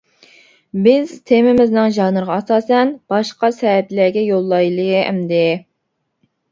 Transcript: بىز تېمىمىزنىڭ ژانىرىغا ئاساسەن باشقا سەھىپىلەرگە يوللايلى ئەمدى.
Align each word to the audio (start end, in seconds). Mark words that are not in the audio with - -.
بىز 0.87 1.11
تېمىمىزنىڭ 1.31 1.93
ژانىرىغا 1.99 2.39
ئاساسەن 2.39 2.97
باشقا 3.15 3.53
سەھىپىلەرگە 3.61 4.29
يوللايلى 4.33 4.93
ئەمدى. 5.07 5.45